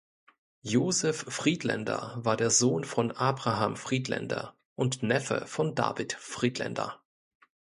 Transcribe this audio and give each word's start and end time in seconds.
Joseph 0.63 1.25
Friedländer 1.31 2.13
war 2.17 2.35
der 2.35 2.49
Sohn 2.49 2.85
von 2.85 3.11
Abraham 3.11 3.75
Friedländer 3.75 4.55
und 4.73 5.03
Neffe 5.03 5.45
von 5.45 5.75
David 5.75 6.13
Friedländer. 6.13 7.03